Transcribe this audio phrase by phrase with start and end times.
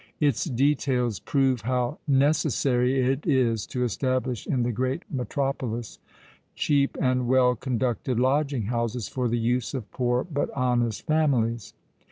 [0.19, 5.99] Its details prove how necessary it is to establish in the great metropolis
[6.55, 11.75] cheap and well conducted lodging houses for the use of poor but honest families.